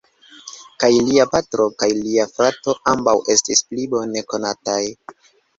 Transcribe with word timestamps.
Kaj 0.83 0.87
lia 1.09 1.25
patro 1.33 1.67
kaj 1.83 1.89
lia 1.97 2.25
frato 2.37 2.75
ambaŭ 2.95 3.15
estis 3.35 3.65
pli 3.69 3.89
bone 3.95 4.25
konataj. 4.33 4.83